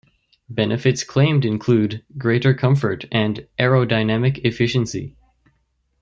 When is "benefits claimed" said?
0.49-1.45